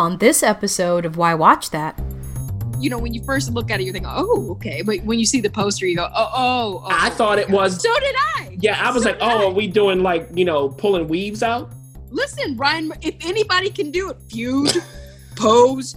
[0.00, 2.00] On this episode of Why Watch That,
[2.78, 4.80] you know, when you first look at it, you're think, oh, okay.
[4.80, 6.82] But when you see the poster, you go, oh, oh.
[6.82, 7.82] oh I thought it was.
[7.82, 8.56] So did I.
[8.60, 9.44] Yeah, I was So like, oh, I.
[9.44, 11.70] are we doing like, you know, pulling weaves out?
[12.08, 14.72] Listen, Ryan, if anybody can do it, feud,
[15.36, 15.96] pose.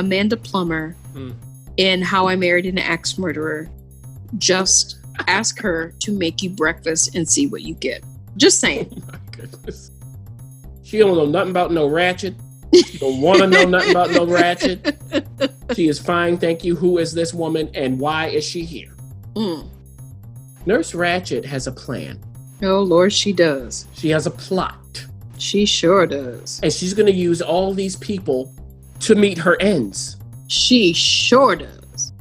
[0.00, 1.30] Amanda Plummer Hmm.
[1.76, 3.70] in How I Married an Axe Murderer.
[4.36, 4.98] Just
[5.28, 8.02] ask her to make you breakfast and see what you get.
[8.36, 8.90] Just saying.
[9.06, 9.92] Oh my goodness.
[10.82, 12.34] She don't know nothing about no ratchet.
[12.98, 14.96] Don't want to know nothing about no ratchet.
[15.74, 16.76] She is fine, thank you.
[16.76, 18.94] Who is this woman and why is she here?
[19.34, 19.68] Mm.
[20.66, 22.20] Nurse Ratched has a plan.
[22.62, 23.86] Oh, Lord, she does.
[23.94, 25.04] She has a plot.
[25.38, 26.60] She sure does.
[26.62, 28.54] And she's going to use all these people
[29.00, 30.16] to meet her ends.
[30.46, 32.12] She sure does.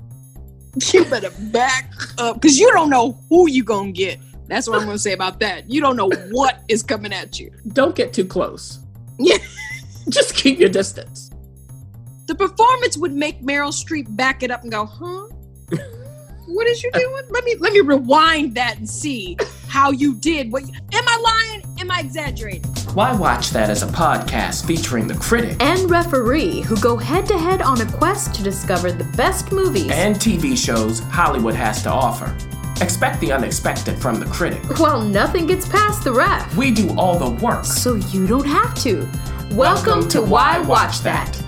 [0.91, 4.19] You better back up because you don't know who you're gonna get.
[4.47, 5.69] That's what I'm gonna say about that.
[5.69, 7.51] You don't know what is coming at you.
[7.73, 8.79] Don't get too close.
[9.19, 9.37] Yeah.
[10.09, 11.29] Just keep your distance.
[12.27, 15.27] The performance would make Meryl Streep back it up and go, huh?
[16.47, 17.23] What is you doing?
[17.29, 19.37] Let me let me rewind that and see
[19.67, 20.51] how you did.
[20.51, 20.71] What am
[21.07, 21.17] I
[21.51, 21.79] lying?
[21.79, 22.63] Am I exaggerating?
[22.93, 27.37] Why watch that as a podcast featuring the critic and referee who go head to
[27.37, 29.89] head on a quest to discover the best movies.
[29.91, 32.35] and TV shows Hollywood has to offer?
[32.81, 34.61] Expect the unexpected from the critic.
[34.79, 37.65] well, nothing gets past the ref, We do all the work.
[37.65, 39.09] so you don't have to.
[39.53, 41.39] Welcome, to Why Watch That.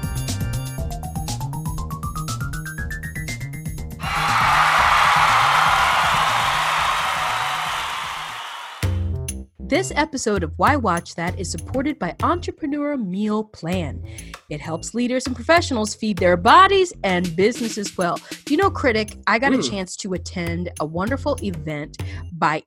[9.59, 14.03] This episode of Why Watch That is supported by Entrepreneur Meal Plan.
[14.49, 18.19] It helps leaders and professionals feed their bodies and businesses well.
[18.47, 19.17] You know, Critic?
[19.25, 19.69] I got a Mm.
[19.69, 21.97] chance to attend a wonderful event
[22.31, 22.61] by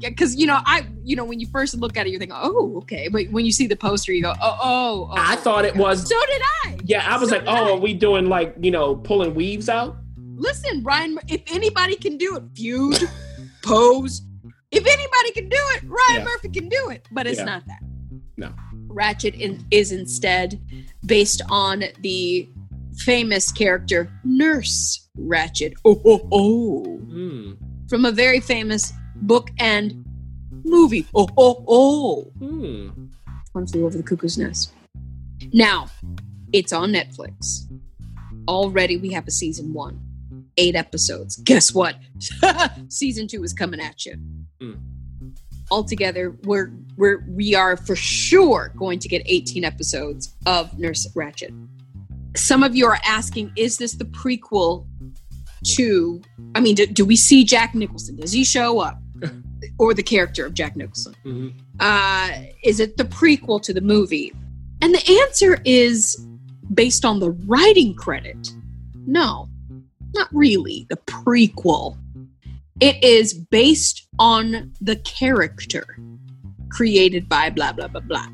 [0.00, 2.76] because you know i you know when you first look at it you think oh
[2.78, 5.74] okay but when you see the poster you go oh oh, oh I thought it
[5.76, 6.08] was.
[6.08, 7.60] so did i Yeah, I was So like, did I.
[7.60, 9.96] oh, are we doing like, you know, pulling weaves out?
[10.36, 12.98] listen ryan if anybody can do it feud
[13.62, 14.22] pose
[14.72, 16.24] if anybody can do it ryan Yeah.
[16.24, 17.44] murphy can do it but it's Yeah.
[17.44, 17.80] not that
[18.36, 18.52] No.
[18.88, 20.60] ratched in, is instead
[21.06, 22.48] based on the
[22.98, 27.56] famous character nurse ratched oh oh oh Mm.
[27.88, 30.04] from a very famous book and
[30.64, 31.06] movie.
[31.14, 32.32] Oh oh oh.
[32.40, 33.10] Mm.
[33.52, 34.72] one flew over the cuckoo's nest.
[35.52, 35.86] Now
[36.52, 37.66] it's on netflix.
[38.48, 40.00] Already we have a season one.
[40.56, 41.36] Eight episodes.
[41.36, 41.96] Guess what?
[42.88, 44.16] Season two is coming at you.
[44.60, 44.78] Mm.
[45.70, 51.50] altogether we're we're we are for sure going to get 18 episodes of nurse ratched
[52.36, 54.86] some of you are asking is this the prequel
[55.64, 56.20] to
[56.54, 58.16] i mean do, do we see jack nicholson?
[58.16, 58.98] Does he show up
[59.78, 61.52] or the character of jack nicholson Mhm.
[61.80, 62.30] uh,
[62.62, 64.32] is it the prequel to the movie?
[64.82, 66.26] And the answer is
[66.72, 68.52] based on the writing credit.
[69.06, 69.48] No,
[70.14, 70.86] not really.
[70.90, 71.96] The prequel.
[72.80, 75.86] It is based on the character
[76.70, 78.26] created by blah, blah, blah, blah.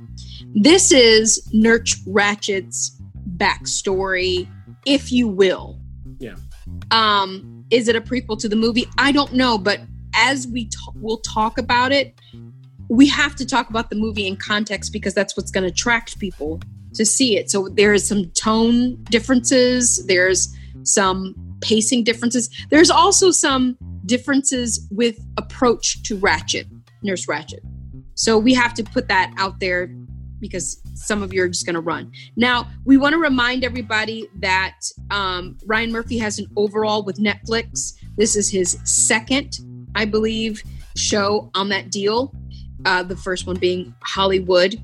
[0.55, 2.99] This is Nurch Ratched's
[3.37, 4.49] backstory,
[4.87, 5.79] if you will.
[6.19, 6.37] Yeah.
[6.91, 8.87] Um, is it a prequel to the movie?
[8.99, 9.81] I don't know, but
[10.21, 12.15] as we t- will talk about it,
[12.89, 16.19] we have to talk about the movie in context because that's what's going to attract
[16.19, 16.61] people
[16.95, 17.51] to see it.
[17.51, 22.49] So there is some tone differences, there's some pacing differences.
[22.71, 23.77] There's also some
[24.07, 26.67] differences with approach to Ratched,
[27.03, 27.61] Nurse Ratched.
[28.15, 29.91] So we have to put that out there
[30.41, 32.11] because some of you are just going to run.
[32.37, 34.79] Now, we want to remind everybody that
[35.11, 37.95] um, Ryan Murphy has an overall with Netflix.
[38.17, 39.59] This is his second,
[39.95, 40.63] I believe,
[40.97, 42.35] show on that deal.
[42.85, 44.81] Uh, the first one being Hollywood.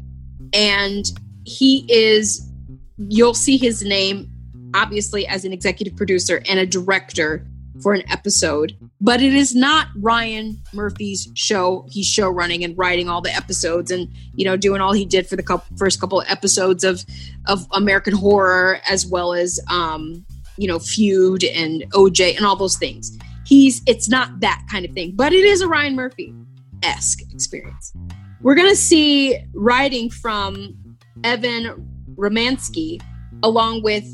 [0.53, 1.05] And
[1.44, 2.50] he is,
[2.97, 4.31] you'll see his name
[4.75, 7.47] obviously as an executive producer and a director
[7.82, 11.87] for an episode, but it is not Ryan Murphy's show.
[11.91, 15.26] He's show running and writing all the episodes and you know doing all he did
[15.26, 17.05] for the couple, first couple of episodes of
[17.47, 20.25] of American Horror as well as um,
[20.56, 23.17] you know Feud and OJ and all those things.
[23.46, 26.34] He's it's not that kind of thing, but it is a Ryan Murphy
[26.82, 27.94] esque experience.
[28.43, 30.76] We're gonna see writing from
[31.25, 33.00] Evan Romansky
[33.43, 34.04] along with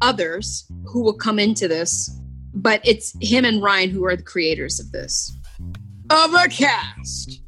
[0.00, 2.10] others who will come into this
[2.56, 5.36] but it's him and Ryan who are the creators of this.
[6.10, 7.42] Of a cast.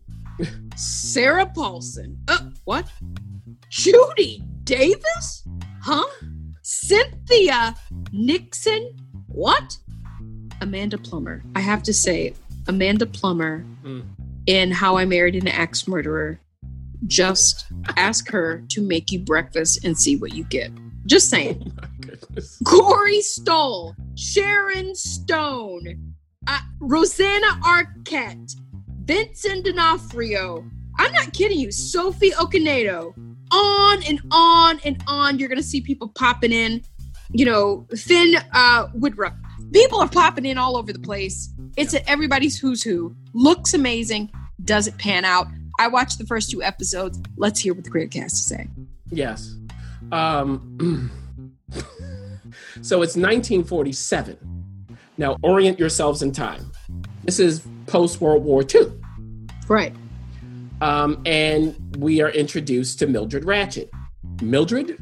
[0.76, 2.18] Sarah Paulson.
[2.28, 2.86] Uh, what?
[3.70, 5.48] Judy Davis?
[5.82, 6.04] Huh?
[6.62, 7.74] Cynthia
[8.12, 8.96] Nixon?
[9.28, 9.78] What?
[10.60, 11.42] Amanda Plummer.
[11.54, 12.34] I have to say,
[12.66, 14.04] Amanda Plummer Mm.
[14.46, 16.40] in How I Married an Axe Murderer.
[17.06, 17.66] Just
[17.96, 20.70] ask her to make you breakfast and see what you get.
[21.06, 21.72] Just saying.
[22.00, 22.58] Goodness.
[22.64, 26.14] Corey Stoll, Sharon Stone,
[26.46, 28.54] uh, Rosanna Arquette,
[29.04, 30.64] Vincent D'Onofrio.
[30.98, 31.70] I'm not kidding you.
[31.70, 33.14] Sophie Okonedo.
[33.52, 35.38] On and on and on.
[35.38, 36.82] You're gonna see people popping in.
[37.30, 39.34] You know, Finn uh, Wittrock.
[39.72, 41.52] People are popping in all over the place.
[41.76, 43.14] It's a, everybody's who's who.
[43.34, 44.30] Looks amazing.
[44.64, 45.46] Does it pan out?
[45.78, 47.20] I watched the first two episodes.
[47.36, 48.88] Let's hear what the creative cast is saying.
[49.10, 49.54] Yes.
[50.10, 51.10] Um,
[52.82, 54.36] so it's 1947.
[55.18, 56.72] Now orient yourselves in time.
[57.24, 58.92] This is post World War II.
[59.68, 59.94] Right.
[60.80, 63.88] Um, and we are introduced to Mildred Ratched.
[64.40, 64.96] Mildred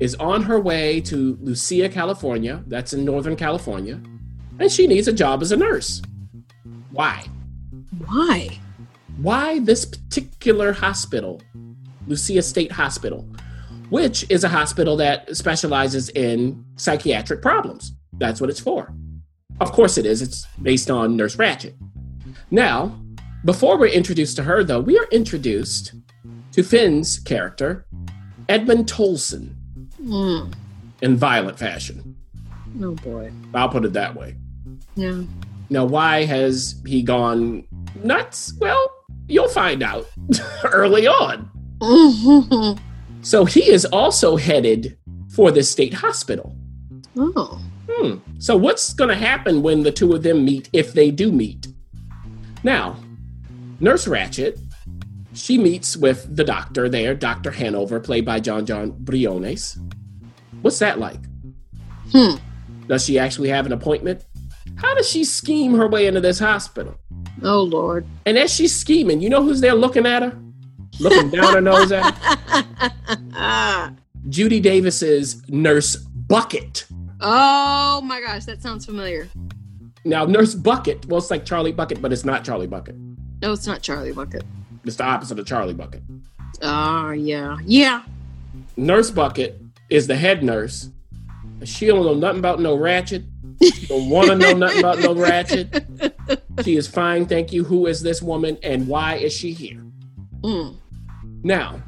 [0.00, 2.62] is on her way to Lucia, California.
[2.66, 4.00] That's in Northern California.
[4.58, 6.02] And she needs a job as a nurse.
[6.90, 7.24] Why?
[8.06, 8.58] Why?
[9.18, 11.40] Why this particular hospital,
[12.06, 13.28] Lucia State Hospital,
[13.90, 17.92] which is a hospital that specializes in psychiatric problems?
[18.14, 18.92] That's what it's for.
[19.60, 20.22] Of course it is.
[20.22, 21.74] It's based on Nurse Ratched.
[22.50, 22.98] Now,
[23.44, 25.94] before we're introduced to her, though, we are introduced
[26.52, 27.86] to Finn's character,
[28.48, 29.54] Edmund Tolson,
[30.08, 30.54] Mm.
[31.02, 32.16] in violent fashion.
[32.82, 33.30] Oh boy.
[33.54, 34.36] I'll put it that way.
[34.94, 35.22] Yeah.
[35.70, 37.64] Now, why has he gone
[38.02, 38.54] nuts?
[38.58, 38.90] Well,
[39.28, 40.06] you'll find out
[40.64, 41.50] early on.
[41.80, 42.76] oh.
[43.20, 44.96] So he is also headed
[45.34, 46.56] for the state hospital.
[47.16, 48.14] Hmm.
[48.38, 51.66] So what's going to happen when the two of them meet, if they do meet?
[52.62, 52.96] Now,
[53.80, 54.56] Nurse Ratched,
[55.38, 57.50] she meets with the doctor there, Dr.
[57.50, 59.78] Hanover, played by Jon Jon Briones.
[60.62, 61.20] What's that like?
[62.12, 62.36] Hmm.
[62.88, 64.24] Does she actually have an appointment?
[64.76, 66.94] How does she scheme her way into this hospital?
[67.42, 68.06] Oh Lord.
[68.26, 70.38] And as she's scheming, you know who's there looking at her?
[71.00, 73.96] Looking down her nose at her?
[74.28, 76.86] Judy Davis's Nurse Bucket.
[77.20, 79.28] oh my gosh, that sounds familiar.
[80.04, 82.96] Now, Nurse Bucket, well, it's like Charlie Bucket, but it's not Charlie Bucket.
[83.42, 84.44] No, it's not Charlie Bucket.
[84.88, 86.02] It's the opposite of Charlie Bucket.
[86.62, 87.58] Oh yeah.
[87.64, 88.02] Yeah.
[88.76, 90.90] Nurse Bucket is the head nurse.
[91.64, 93.22] She don't know nothing about no ratchet.
[93.62, 95.86] She don't want to know nothing about no ratchet.
[96.64, 97.62] She is fine, thank you.
[97.62, 99.80] Who is this woman and why is she here?
[100.42, 100.74] Mm.
[101.44, 101.80] Now,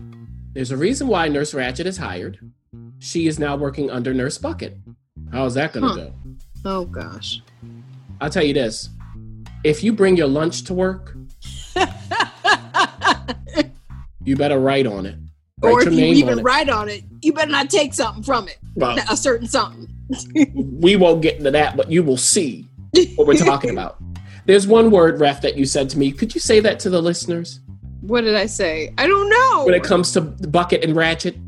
[0.52, 2.38] there's a reason why Nurse Ratched is hired.
[3.00, 4.78] She is now working under Nurse Bucket.
[5.32, 5.96] How's that going to Huh.
[5.96, 6.12] go?
[6.64, 7.42] Oh gosh.
[8.20, 8.90] I'll tell you this.
[9.64, 11.16] If you bring your lunch to work,
[14.30, 15.16] you better write on it.
[15.60, 18.58] Write or if you even write on it, you better not take something from it.
[18.76, 19.88] Well, A certain something.
[20.80, 22.66] we won't get into that, but you will see
[23.16, 23.98] what we're talking about.
[24.46, 26.12] There's one word, Ref, that you said to me.
[26.12, 27.60] Could you say that to the listeners
[28.00, 28.94] What did I say?
[28.96, 29.64] I don't know.
[29.66, 31.38] when it comes to Bucket and Ratched?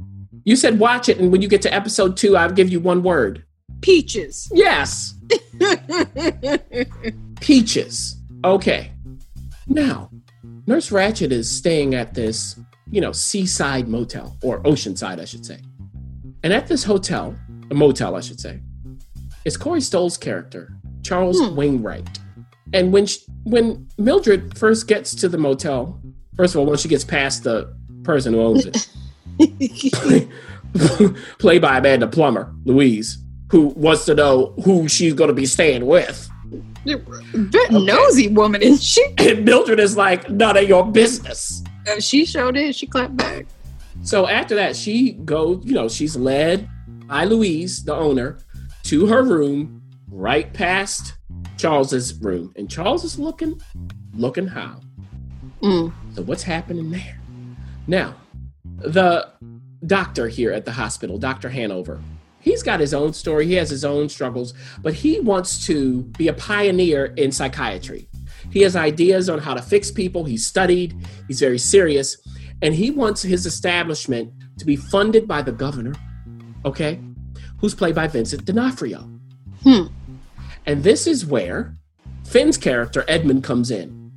[0.44, 3.02] You said watch it, and when you get to episode two, I'll give you one
[3.04, 3.44] word.
[3.80, 4.50] Peaches.
[4.52, 5.14] Yes,
[7.40, 8.16] peaches.
[8.44, 8.90] Okay.
[9.68, 10.10] Now,
[10.66, 12.58] Nurse Ratched is staying at this,
[12.92, 15.58] you know, seaside motel, or oceanside, I should say.
[16.44, 17.34] And at this hotel,
[17.70, 18.60] a motel, I should say,
[19.44, 20.72] is Corey Stoll's character,
[21.02, 21.56] Charles Hmm.
[21.56, 22.06] Wainwright.
[22.74, 26.00] And when she, when Mildred first gets to the motel,
[26.36, 28.88] first of all, when she gets past the person who owns it,
[31.38, 33.18] played by Amanda Plummer, Louise,
[33.50, 36.28] who wants to know who she's going to be staying with.
[37.34, 39.02] Very nosy woman, is she?
[39.18, 41.62] And Mildred is like, none of your business.
[42.00, 42.74] She showed it.
[42.74, 43.46] She clapped back.
[44.02, 46.68] So after that, she goes, you know, she's led
[47.06, 48.38] by Louise, the owner,
[48.84, 51.14] to her room right past
[51.56, 52.52] Charles's room.
[52.56, 53.60] And Charles is looking,
[54.14, 54.80] looking how.
[55.62, 55.92] Mm.
[56.14, 57.20] So what's happening there?
[57.86, 58.14] Now,
[58.78, 59.28] the
[59.86, 61.48] doctor here at the hospital, Dr.
[61.48, 62.00] Hanover,
[62.40, 63.46] he's got his own story.
[63.46, 68.08] He has his own struggles, but he wants to be a pioneer in psychiatry.
[68.52, 70.24] He has ideas on how to fix people.
[70.24, 70.94] He's studied,
[71.26, 72.16] he's very serious,
[72.60, 75.94] and he wants his establishment to be funded by the governor,
[76.64, 77.00] okay,
[77.58, 79.08] who's played by Vincent D'Onofrio.
[79.62, 79.86] Hmm.
[80.66, 81.76] And this is where
[82.24, 84.12] Finn's character, Edmund, comes in.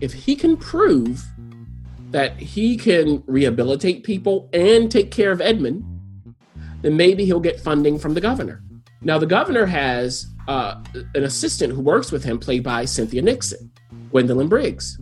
[0.00, 1.22] If he can prove
[2.10, 5.84] that he can rehabilitate people and take care of Edmund,
[6.82, 8.62] then maybe he'll get funding from the governor.
[9.02, 10.82] Now, the governor has uh,
[11.14, 13.70] an assistant who works with him, played by Cynthia Nixon,
[14.14, 14.96] Gwendolyn Briggs.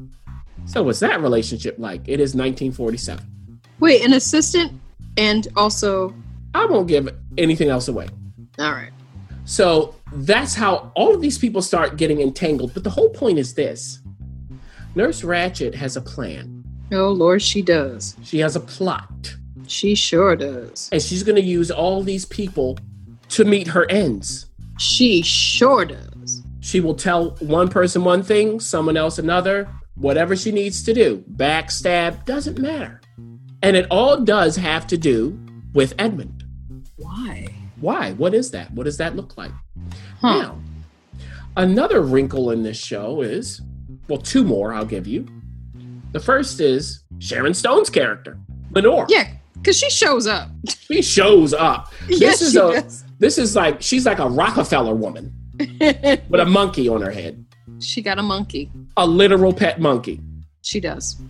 [0.64, 2.00] So, what's that relationship like?
[2.08, 3.60] It is 1947.
[3.78, 4.72] Wait, an assistant
[5.18, 6.14] and also.
[6.54, 8.08] I won't give anything else away.
[8.58, 8.90] All right.
[9.44, 12.72] So that's how all of these people start getting entangled.
[12.72, 14.00] But the whole point is this
[14.94, 18.16] Nurse Ratched has a plan, Oh, Lord, she does.
[18.22, 19.34] she has a plot,
[19.66, 20.88] She sure does.
[20.90, 22.78] and she's going to use all these people
[23.30, 24.46] to meet her ends.
[24.78, 26.31] She sure does.
[26.72, 31.22] She will tell one person one thing, someone else another, whatever she needs to do.
[31.30, 33.02] Backstab doesn't matter.
[33.62, 35.38] And it all does have to do
[35.74, 36.44] with Edmund.
[36.96, 37.46] Why?
[37.78, 38.12] Why?
[38.12, 38.72] What is that?
[38.72, 39.50] What does that look like?
[40.22, 40.40] Huh.
[40.40, 40.58] Now,
[41.58, 43.60] another wrinkle in this show is
[44.08, 45.28] well, two more I'll give you.
[46.12, 48.38] The first is Sharon Stone's character,
[48.70, 49.04] Lenore.
[49.10, 50.48] Yeah, because she shows up.
[50.66, 51.92] She shows up.
[52.08, 53.04] yes, is a- does.
[53.18, 57.44] This is like she's like a Rockefeller woman with a monkey on her head,
[57.80, 58.70] she got a monkey.
[58.96, 60.20] a literal pet monkey.
[60.62, 61.20] She does.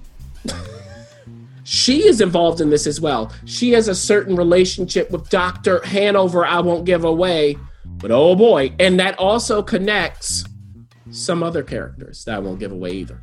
[1.65, 3.33] She is involved in this as well.
[3.45, 5.81] She has a certain relationship with Dr.
[5.85, 8.75] Hanover, I won't give away, but oh boy.
[8.79, 10.45] And that also connects
[11.11, 13.21] some other characters that I won't give away either,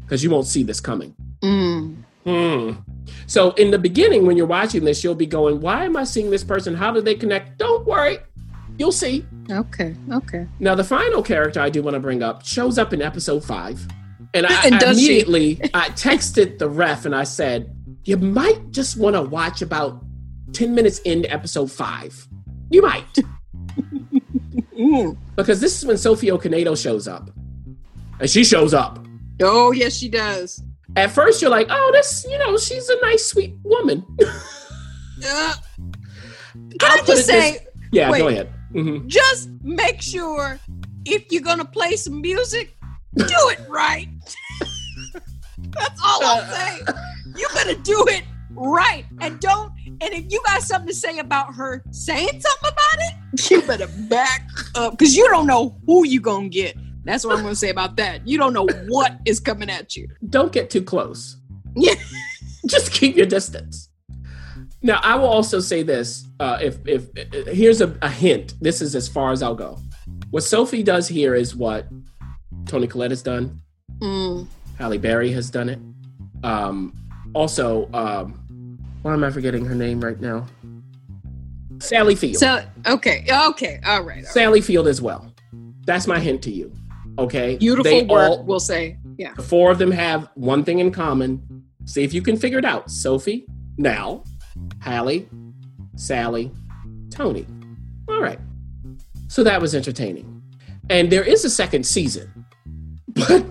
[0.00, 1.14] because you won't see this coming.
[1.42, 1.96] Mm.
[2.24, 2.72] Hmm.
[3.26, 6.30] So in the beginning, when you're watching this, you'll be going, Why am I seeing
[6.30, 6.74] this person?
[6.74, 7.58] How do they connect?
[7.58, 8.18] Don't worry.
[8.82, 9.24] You'll see.
[9.48, 9.94] Okay.
[10.10, 10.44] Okay.
[10.58, 13.80] Now, the final character I do want to bring up shows up in episode five.
[14.34, 17.72] And I, And I immediately I texted the ref and I said,
[18.02, 20.02] You might just want to watch about
[20.52, 22.26] 10 minutes into episode five.
[22.70, 23.18] You might.
[24.76, 25.16] Mm.
[25.36, 27.30] because this is when Sophie Okonedo shows up.
[28.18, 28.98] And she shows up.
[29.40, 30.60] Oh, yes, she does.
[30.96, 34.04] At first, you're like, Oh, this, you know, she's a nice, sweet woman.
[35.24, 35.54] Uh,
[36.52, 38.18] can I'll I just it this- say, Yeah, Wait.
[38.18, 38.52] go ahead.
[38.72, 39.06] Mhm.
[39.06, 40.58] just make sure
[41.04, 42.76] if you're gonna play some music,
[43.16, 44.08] do it right.
[45.58, 46.86] That's all I'm saying.
[47.36, 48.24] You better do it
[48.54, 49.72] right, and don't.
[49.86, 53.88] And if you got something to say about her saying something about it, you better
[54.08, 56.76] back up because you don't know who you gonna get.
[57.04, 58.26] That's what I'm gonna say about that.
[58.26, 60.08] You don't know what is coming at you.
[60.28, 61.36] Don't get too close.
[61.74, 61.94] Yeah.
[62.66, 63.88] just keep your distance.
[64.82, 68.80] Now, I will also say this: uh, if if uh, here's a, a hint, this
[68.82, 69.78] is as far as I'll go.
[70.30, 71.86] What Sophie does here is what
[72.66, 73.60] Toni Collette has done.
[74.00, 74.46] Mm.
[74.78, 75.78] Halle Berry has done it.
[76.42, 76.94] Um,
[77.34, 80.46] also, um, why am I forgetting her name right now?
[81.78, 82.36] Sally Field.
[82.36, 83.98] So okay, okay, all right.
[84.00, 84.26] all right.
[84.26, 85.32] Sally Field as well.
[85.84, 86.72] That's my hint to you.
[87.18, 87.56] Okay.
[87.56, 88.98] Beautiful They work, all- we'll say.
[89.18, 89.34] Yeah.
[89.34, 91.64] the four of them have one thing in common.
[91.84, 92.90] See if you can figure it out.
[92.90, 93.44] Sophie,
[93.76, 94.24] Nell,
[94.80, 95.28] Halle,
[95.96, 96.50] Sally,
[97.10, 97.46] Toni.
[98.08, 98.38] All right.
[99.28, 100.42] So that was entertaining.
[100.90, 102.46] And there is a second season.
[103.14, 103.44] But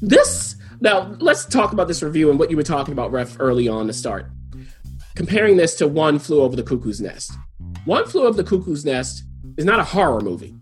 [0.00, 3.66] this, now let's talk about this review and what you were talking about, Ref, early
[3.66, 4.30] on to start.
[5.16, 7.32] Comparing this to One Flew Over the Cuckoo's Nest.
[7.84, 9.24] One Flew Over the Cuckoo's Nest
[9.56, 10.54] is not a horror movie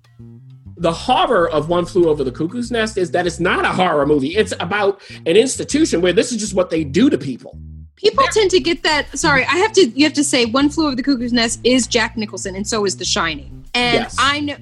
[0.81, 4.07] the horror of One Flew Over the Cuckoo's Nest is that it's not a horror
[4.07, 4.35] movie.
[4.35, 7.59] It's about an institution where this is just what they do to people.
[8.01, 9.19] People tend to get that.
[9.19, 9.89] Sorry, I have to.
[9.89, 12.85] You have to say, "One Flew Over the Cuckoo's Nest" is Jack Nicholson, and so
[12.87, 13.65] is The Shining.
[13.75, 14.17] And Yes.
[14.19, 14.57] I know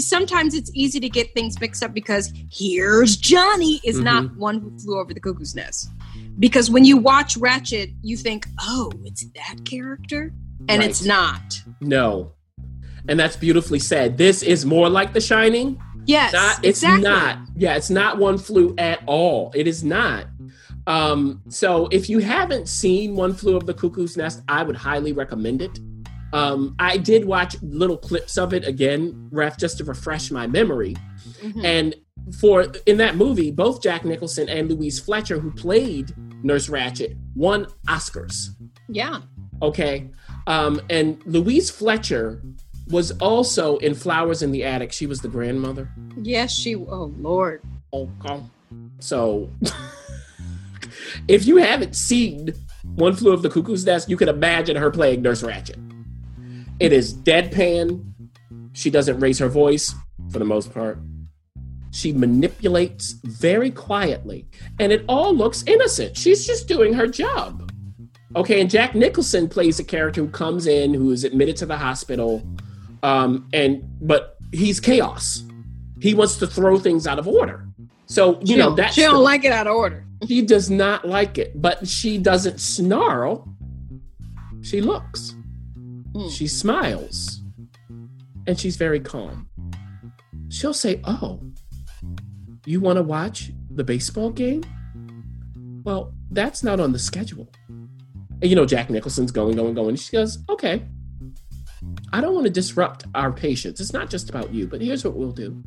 [0.00, 4.38] sometimes it's easy to get things mixed up because "Here's Johnny" is not mm-hmm.
[4.38, 5.90] "One Who Flew Over the Cuckoo's Nest."
[6.38, 10.32] Because when you watch Ratched, you think, "Oh, it's that character,"
[10.68, 10.90] and Right.
[10.90, 11.62] it's not.
[11.80, 12.32] No.
[13.08, 14.16] And that's beautifully said.
[14.18, 15.78] This is more like The Shining.
[16.06, 17.02] Yes, Not, it's exactly.
[17.02, 17.38] not.
[17.56, 19.52] Yeah, it's not One Flew at all.
[19.54, 20.26] It is not.
[20.86, 25.12] Um, so if you haven't seen One Flew of the Cuckoo's Nest, I would highly
[25.12, 25.78] recommend it.
[26.32, 30.96] Um, I did watch little clips of it again, ref, just to refresh my memory.
[31.42, 31.64] Mhm.
[31.64, 31.94] And
[32.40, 36.12] for in that movie, both Jack Nicholson and Louise Fletcher, who played
[36.42, 38.48] Nurse Ratched, won Oscars.
[38.88, 39.20] Yeah.
[39.62, 40.10] Okay.
[40.46, 42.42] Um, and Louise Fletcher
[42.88, 44.92] was also in Flowers in the Attic.
[44.92, 45.88] She was the grandmother.
[46.22, 46.74] Yes, she.
[46.74, 47.62] Oh Lord.
[47.92, 48.42] Okay.
[48.98, 49.50] So,
[51.28, 52.54] if you haven't seen
[52.94, 55.78] One Flew of the Cuckoo's Nest, you can imagine her playing Nurse Ratched.
[56.80, 58.04] It is deadpan.
[58.72, 59.94] She doesn't raise her voice
[60.30, 60.98] for the most part.
[61.92, 64.48] She manipulates very quietly,
[64.80, 66.16] and it all looks innocent.
[66.16, 67.70] She's just doing her job.
[68.34, 71.76] Okay, and Jack Nicholson plays a character who comes in, who is admitted to the
[71.76, 72.42] hospital,
[73.04, 75.44] um, and but he's chaos.
[76.00, 77.64] He wants to throw things out of order.
[78.14, 80.06] So you She know don't- she don't the- like it out of order.
[80.28, 83.48] she does not like it, but she doesn't snarl.
[84.62, 85.34] She looks.
[86.14, 86.28] Hmm.
[86.28, 87.42] She smiles.
[88.46, 89.48] And she's very calm.
[90.48, 91.40] She'll say, Oh,
[92.64, 94.62] you want to watch the baseball game?
[95.84, 97.48] Well, that's not on the schedule.
[97.68, 99.96] And you know, Jack Nicholson's going, going, going.
[99.96, 100.84] She goes, Okay.
[102.12, 103.80] I don't want to disrupt our patients.
[103.80, 105.60] It's not just about you, but here's what we'll do.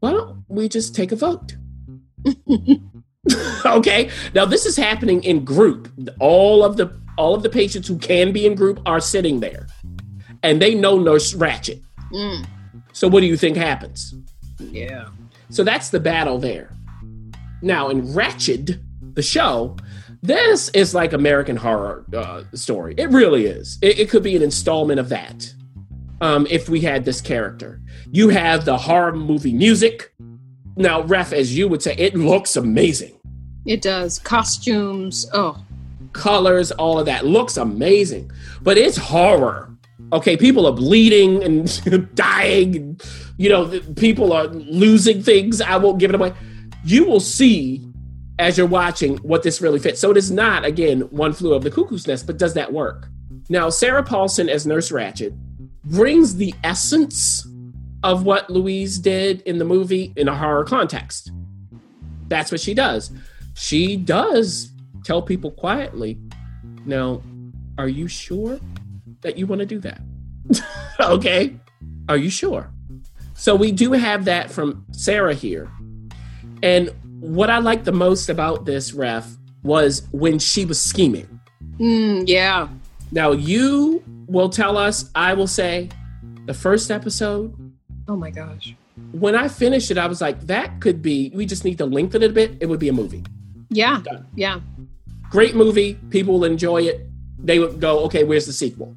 [0.00, 1.56] Why don't we just take a vote?
[3.66, 4.10] okay?
[4.34, 5.88] Now this is happening in group.
[6.18, 9.66] All of the all of the patients who can be in group are sitting there.
[10.42, 11.82] And they know nurse ratched.
[12.12, 12.46] Mm.
[12.92, 14.14] so what do you think happens?
[14.58, 15.08] Yeah.
[15.50, 16.74] so that's the battle there.
[17.62, 18.80] Now in ratched
[19.14, 19.76] the show
[20.22, 22.94] this is like american horror uh, story.
[22.98, 23.78] It really is.
[23.82, 25.52] It, it could be an installment of that
[26.20, 27.80] um, if we had this character.
[28.10, 30.12] You have the horror movie music
[30.76, 33.18] now ref as you would say it looks amazing
[33.66, 34.18] It does.
[34.20, 35.26] Costumes.
[35.32, 35.64] Oh.
[36.12, 38.30] colors, all of that looks amazing,
[38.62, 39.70] but it's horror.
[40.12, 43.02] Okay, people are bleeding and dying, and
[43.38, 45.60] you know, people are losing things.
[45.60, 46.32] I won't give it away.
[46.84, 47.84] You will see
[48.38, 50.00] as you're watching what this really fits.
[50.00, 53.08] So it is not, again, one flew of the cuckoo's nest, but does that work?
[53.48, 55.34] Now, Sarah Paulson as Nurse Ratched
[55.84, 57.46] brings the essence
[58.02, 61.30] of what Louise did in the movie in a horror context.
[62.28, 63.10] That's what she does.
[63.54, 64.70] She does
[65.04, 66.18] tell people quietly,
[66.84, 67.22] now,
[67.78, 68.60] are you sure
[69.22, 70.00] that you want to do that?
[71.00, 71.56] okay.
[72.08, 72.70] Are you sure?
[73.34, 75.70] So we do have that from Sarah here.
[76.62, 81.40] And what I liked the most about this ref was when she was scheming.
[81.78, 82.68] Mm, yeah.
[83.10, 85.88] Now you will tell us, I will say,
[86.46, 87.54] the first episode,
[88.08, 88.74] Oh my gosh.
[89.12, 92.22] when I finished it, I was like, that could be, we just need to lengthen
[92.22, 92.56] it a bit.
[92.60, 93.24] It would be a movie.
[93.68, 94.00] Yeah.
[94.04, 94.26] Done.
[94.34, 94.60] Yeah.
[95.30, 95.94] Great movie.
[96.10, 97.06] People will enjoy it.
[97.38, 98.96] They would go, okay, where's the sequel?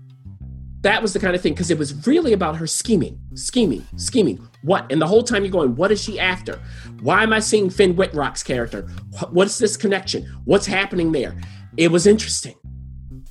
[0.81, 4.47] That was the kind of thing because it was really about her scheming, scheming, scheming.
[4.61, 4.89] What?
[4.89, 6.61] And the whole time you're going, what is she after?
[7.01, 8.83] Why am I seeing Finn Wittrock's character?
[9.31, 10.23] What's this connection?
[10.45, 11.35] What's happening there?
[11.75, 12.55] It was interesting.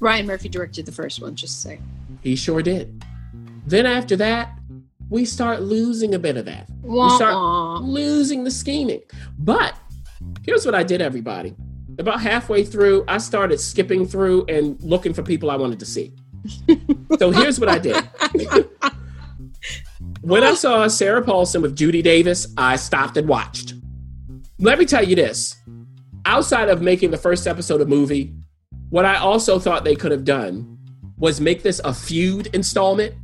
[0.00, 1.80] Ryan Murphy directed the first one, just to say.
[2.20, 3.02] He sure did.
[3.66, 4.57] Then after that,
[5.10, 6.68] we start losing a bit of that.
[6.82, 9.02] Wah, start- losing the scheming.
[9.38, 9.74] But
[10.44, 11.54] here's what I did, everybody.
[11.98, 16.14] About halfway through, I started skipping through and looking for people I wanted to see.
[17.18, 17.96] so here's what I did.
[20.20, 23.74] when I saw Sarah Paulson with Judy Davis, I stopped and watched.
[24.58, 25.56] Let me tell you this
[26.28, 28.34] outside of making the first episode a movie,
[28.90, 30.78] what I also thought they could have done
[31.16, 33.14] was make this a feud installment,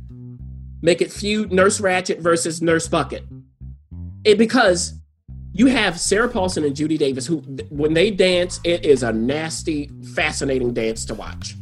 [0.85, 3.23] make it feud Nurse Ratched versus Nurse Bucket
[4.25, 4.93] it because
[5.53, 7.37] you have Sarah Paulson and Judy Davis who
[7.69, 11.55] when they dance it is a nasty fascinating dance to watch.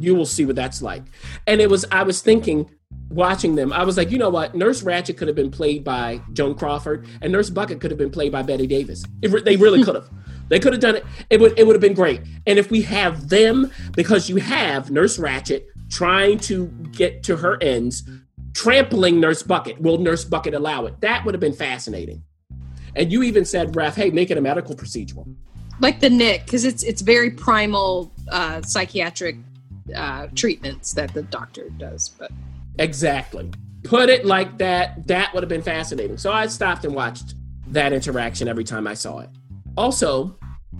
[0.00, 1.02] You will see what that's like.
[1.46, 2.68] And it was I was thinking
[3.10, 4.54] watching them I was like, you know what?
[4.54, 8.10] Nurse Ratched could have been played by Joan Crawford and Nurse Bucket could have been
[8.10, 9.04] played by Bette Davis.
[9.22, 10.10] It, they really could have.
[10.48, 11.04] They could have done it.
[11.28, 12.22] It would it would have been great.
[12.46, 17.62] And if we have them because you have Nurse Ratched trying to get to her
[17.62, 18.02] ends
[18.58, 19.80] trampling Nurse Bucket.
[19.80, 21.00] Will Nurse Bucket allow it?
[21.00, 22.24] That would have been fascinating.
[22.96, 25.32] And you even said, Raf, hey, make it a medical procedural.
[25.78, 29.36] Like the Nick, because it's it's very primal uh, psychiatric
[29.94, 32.08] uh, treatments that the doctor does.
[32.08, 32.32] But
[32.80, 33.48] Exactly.
[33.84, 35.06] Put it like that.
[35.06, 36.16] That would have been fascinating.
[36.18, 37.34] So I stopped and watched
[37.68, 39.28] that interaction every time I saw it.
[39.76, 40.36] Also,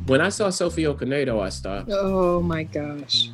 [0.06, 1.90] when I saw Sophie Okonedo, I stopped.
[1.92, 3.30] oh my gosh,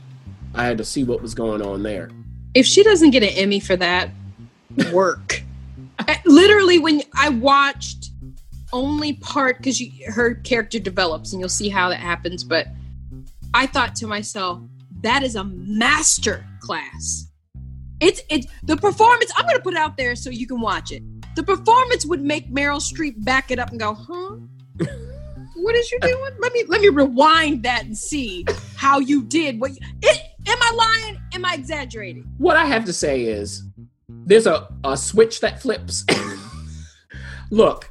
[0.55, 2.11] I had to see what was going on there.
[2.53, 4.11] if she doesn't get an Emmy for that
[4.93, 5.43] work,
[6.25, 8.11] literally when I watched
[8.73, 12.67] only part because her character develops and you'll see how that happens, but
[13.55, 14.61] I thought to myself,
[15.03, 17.31] that is a master class.
[18.01, 19.31] It's it's the performance.
[19.37, 21.03] I'm gonna put it out there so you can watch it.
[21.37, 24.37] the performance would make Meryl Streep back it up and go, huh?
[25.57, 26.37] What is you doing?
[26.41, 28.45] Let me let me rewind that and see
[28.77, 31.21] how you did what you, it, am I lying?
[31.35, 32.25] Am I exaggerating?
[32.39, 33.64] What I have to say is
[34.09, 36.05] there's a, a switch that flips.
[37.51, 37.89] Look,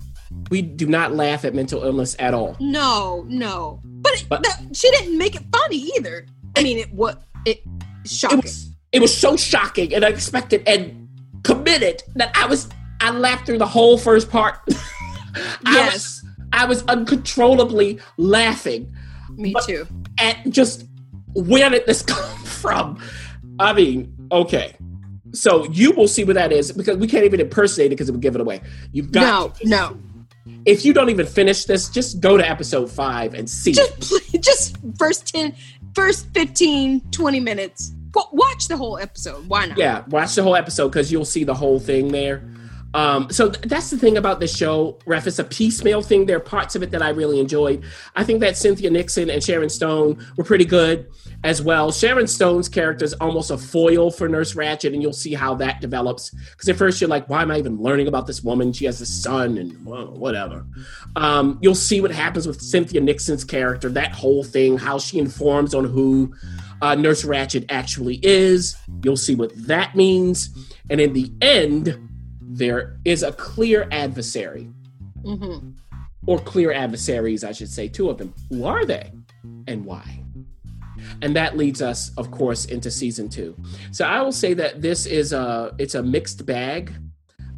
[0.49, 2.56] we do not laugh at mental illness at all.
[2.60, 3.80] No, no.
[3.84, 6.26] But, it, But- she didn't make it funny either.
[6.58, 7.62] I mean, it what it
[8.06, 8.39] shocking.
[8.39, 11.08] It was it was so shocking and unexpected and
[11.43, 12.69] committed that I was
[13.02, 14.58] I laughed through the whole first part.
[15.65, 15.93] Yes.
[15.93, 18.93] was I was uncontrollably laughing
[19.36, 19.88] Me too.
[20.19, 20.86] at just
[21.34, 23.02] where did this come from?
[23.58, 24.76] I mean, okay.
[25.34, 28.12] So you will see what that is because we can't even impersonate it because it
[28.12, 28.62] would give it away.
[28.91, 29.98] You've got No, no.
[30.65, 33.72] if you don't even finish this, just go to episode five and see.
[33.74, 35.56] Just just first 10
[35.96, 37.93] first 15 20 minutes.
[38.32, 39.48] Watch the whole episode.
[39.48, 39.78] Why not?
[39.78, 42.48] yeah, watch the whole episode because you'll see the whole thing there.
[42.96, 45.26] Um, so th- that's the thing about this show, Ref.
[45.26, 46.28] It's a piecemeal thing.
[46.28, 47.84] There are parts of it that I really enjoyed.
[48.15, 51.08] I think that Cynthia Nixon and Sharon Stone were pretty good
[51.43, 51.91] as well.
[51.91, 55.82] Sharon Stone's character is almost a foil for Nurse Ratched, and you'll see how that
[55.82, 56.29] develops.
[56.29, 58.71] Because at first you're like, why am I even learning about this woman?
[58.71, 60.65] She has a son, and well, whatever.
[61.15, 65.73] Um, you'll see what happens with Cynthia Nixon's character, that whole thing, how she informs
[65.73, 66.34] on who
[66.82, 68.75] uh, Nurse Ratched actually is.
[69.03, 70.49] You'll see what that means.
[70.89, 72.10] And in the end,
[72.41, 74.69] there is a clear adversary,
[75.23, 75.71] hmm
[76.25, 78.34] or clear adversaries, I should say, two of them.
[78.49, 79.12] Who are they
[79.67, 80.22] and why?
[81.21, 83.56] And that leads us, of course, into season two.
[83.91, 86.91] So I will say that this is a it's a mixed bag.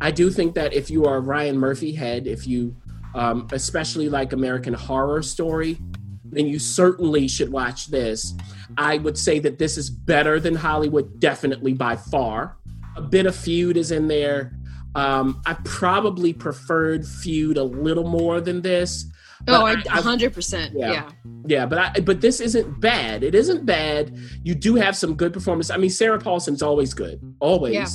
[0.02, 2.76] I do think that if you are Ryan Murphy head, if you
[3.16, 5.80] um, especially like American Horror Story,
[6.26, 8.34] then you certainly should watch this.
[8.78, 12.58] I would say that this is better than Hollywood, definitely by far.
[12.98, 14.54] A bit of feud is in there.
[14.96, 19.06] Um, I probably preferred feud a little more than this.
[19.48, 20.72] Oh, But I, I- I- 100%.
[20.74, 20.92] Yeah.
[20.92, 21.10] yeah.
[21.46, 23.24] yeah, but I, but this isn't bad.
[23.24, 24.18] It isn't bad.
[24.44, 25.70] You do have some good performance.
[25.70, 27.74] I mean, Sarah Paulson's always good, always.
[27.74, 27.86] Yeah.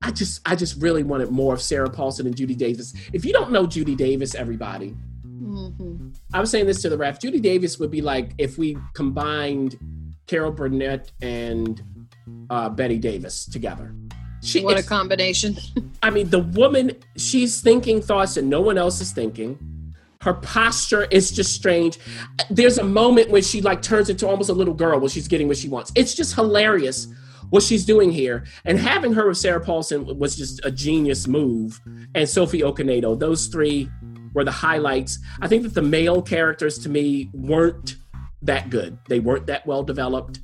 [0.00, 2.94] I just I just really wanted more of Sarah Paulson and Judy Davis.
[3.12, 4.90] If you don't know Judy Davis, everybody,
[5.24, 7.18] hmm I was saying this to the ref.
[7.20, 9.76] Judy Davis would be like if we combined
[10.28, 11.82] Carol Burnett and
[12.50, 13.92] uh, Bette Davis together.
[14.42, 15.56] She, What a combination.
[16.02, 19.58] I mean, the woman, she's thinking thoughts that no one else is thinking.
[20.20, 21.98] Her posture is just strange.
[22.50, 25.46] There's a moment when she like turns into almost a little girl when she's getting
[25.46, 25.92] what she wants.
[25.94, 27.06] It's just hilarious
[27.50, 28.44] what she's doing here.
[28.64, 31.80] And having her with Sarah Paulson was just a genius move.
[32.14, 33.88] And Sophie Okonedo, those three
[34.34, 35.18] were the highlights.
[35.40, 37.96] I think that the male characters to me weren't
[38.42, 38.98] that good.
[39.08, 40.40] They weren't that well developed.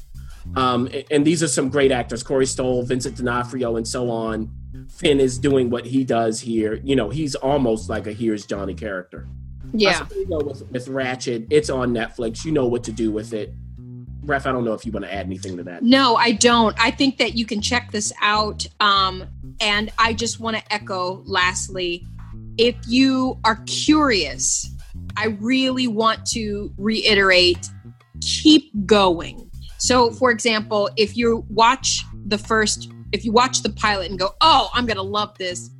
[0.57, 4.51] Um, and, these are some great actors: Corey Stoll, Vincent D'Onofrio, and so on.
[4.91, 6.81] Finn is doing what he does here.
[6.85, 9.27] You know, he's almost like a "Here's Johnny" character.
[9.75, 10.07] Yeah.
[10.15, 11.47] You go with, with Ratched.
[11.51, 12.45] It's on Netflix.
[12.45, 13.53] You know what to do with it.
[14.23, 15.83] Ref, I don't know if you want to add anything to that.
[15.83, 16.75] No, I don't.
[16.81, 18.67] I think that you can check this out.
[18.81, 19.27] Um,
[19.61, 22.07] and I just want to echo lastly
[22.57, 24.71] if you are curious,
[25.17, 27.69] I really want to reiterate
[28.21, 29.51] keep going.
[29.79, 34.35] So, for example, if you watch the first, if you watch the pilot and go,
[34.41, 35.71] oh, I'm going to love this,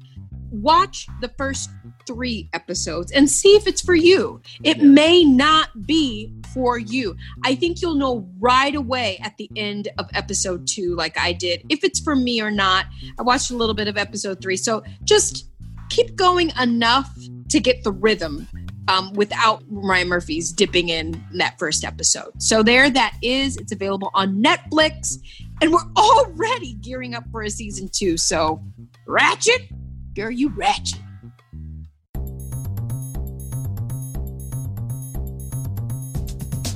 [0.51, 1.71] watch the first
[2.07, 4.41] three episodes and see if it's for you.
[4.63, 4.85] It Yeah.
[4.85, 7.17] may not be for you.
[7.45, 11.63] I think you'll know right away at the end of episode two, like I did,
[11.69, 12.87] if it's for me or not.
[13.19, 14.57] I watched a little bit of episode three.
[14.57, 15.49] So just
[15.91, 17.15] keep going enough
[17.51, 18.49] to get the rhythm
[18.89, 22.31] um, without Ryan Murphy's dipping in that first episode.
[22.43, 23.57] So there that is.
[23.57, 25.17] It's available on Netflix.
[25.63, 28.17] And we're already gearing up for a season two.
[28.17, 28.63] So,
[29.09, 29.69] Ratched,
[30.15, 30.99] girl, you ratchet.